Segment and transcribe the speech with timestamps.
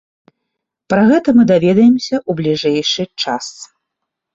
[0.93, 3.45] Пра гэта мы даведаемся ў бліжэйшы час.